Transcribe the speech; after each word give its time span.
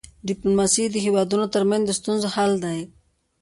ډيپلوماسي 0.27 0.83
د 0.89 0.95
هيوادونو 1.05 1.45
ترمنځ 1.55 1.83
د 1.85 1.91
ستونزو 1.99 2.27
حل 2.35 2.51
دی. 2.65 2.79